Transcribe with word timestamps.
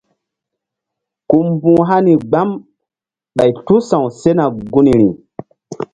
Ku 1.29 1.37
mbu̧h 1.49 1.81
hani 1.89 2.13
gbam 2.29 2.49
ɓay 3.35 3.51
tu 3.65 3.75
sa̧w 3.87 4.05
sena 4.19 4.45
gunri. 4.71 5.07